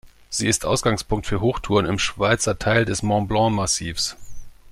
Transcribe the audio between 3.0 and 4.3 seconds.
Mont-Blanc-Massivs.